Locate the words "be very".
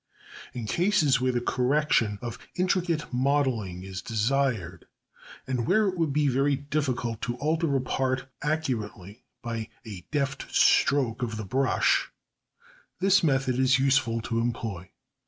6.11-6.55